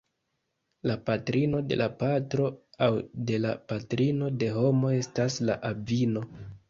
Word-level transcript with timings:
La 0.91 0.93
patrino 1.09 1.59
de 1.71 1.75
la 1.81 1.87
patro 1.99 2.47
aŭ 2.85 2.89
de 3.27 3.37
la 3.45 3.51
patrino 3.73 4.33
de 4.45 4.49
homo 4.57 4.95
estas 5.05 5.37
la 5.51 5.59
avino. 5.71 6.25